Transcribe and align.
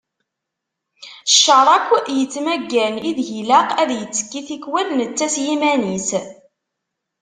Cceṛ 1.31 1.67
akk 1.77 1.87
yettmaggan 2.17 2.95
ideg 3.09 3.29
ilaq 3.39 3.69
ad 3.81 3.89
yettekki 3.99 4.41
tikwal 4.47 4.87
netta 4.93 5.27
s 5.33 5.35
yiman-is. 5.45 6.09